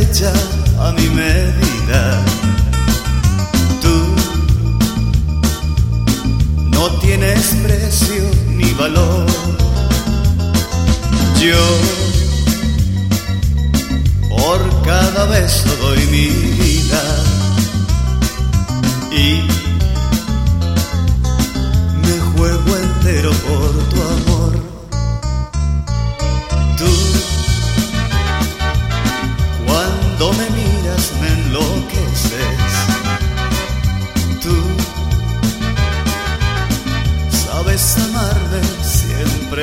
[0.00, 0.32] hecha
[0.78, 2.24] a mi medida.
[3.82, 4.14] Tú
[6.70, 8.22] no tienes precio
[8.56, 9.26] ni valor.
[11.38, 11.62] Yo
[14.30, 16.49] por cada beso doy mi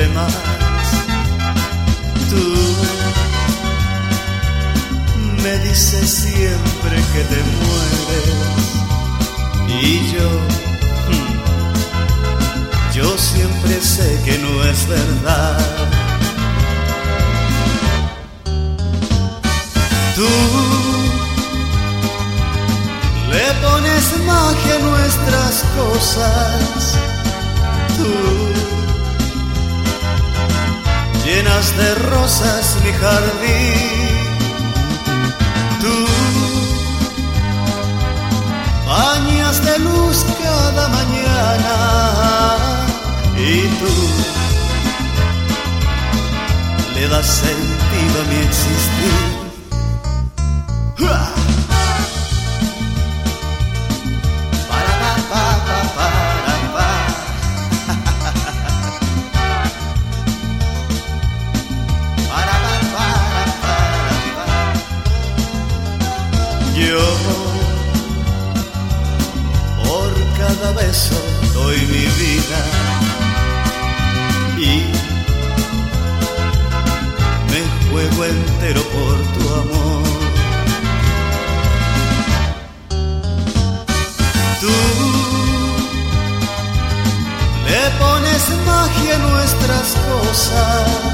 [0.08, 0.32] más.
[2.30, 2.42] Tú,
[5.42, 8.58] me dices siempre que te mueres.
[9.82, 10.28] Y yo,
[11.08, 11.32] hmm,
[12.94, 15.58] yo siempre sé que no es verdad.
[20.14, 20.28] Tú
[23.30, 26.98] le pones magia a nuestras cosas.
[27.96, 28.57] Tú
[31.28, 34.28] llenas de rosas mi jardín.
[35.82, 35.96] Tú
[38.86, 41.74] bañas de luz cada mañana
[43.36, 43.94] y tú
[46.94, 47.77] le das sentido
[66.86, 67.06] Yo
[69.82, 71.20] por cada beso
[71.52, 72.60] doy mi vida
[74.58, 74.84] y
[77.50, 80.02] me juego entero por tu amor.
[84.60, 84.76] Tú
[87.66, 91.07] le pones magia a nuestras cosas.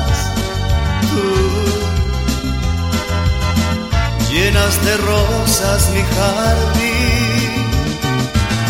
[4.65, 7.53] llenas de rosas mi jardín.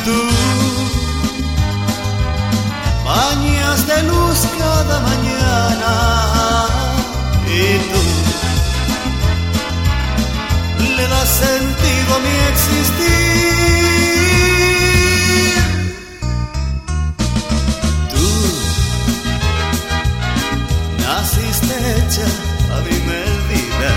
[0.05, 0.21] Tú.
[3.05, 5.95] Bañas de luz cada mañana.
[7.47, 8.03] Y tú.
[10.97, 13.55] Le das sentido a mi existir.
[18.11, 18.27] Tú.
[21.03, 22.27] Naciste hecha
[22.75, 23.93] a mi medida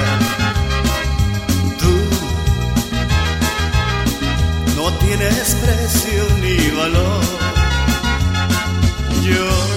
[5.07, 7.23] tienes precio ni valor.
[9.23, 9.76] Yo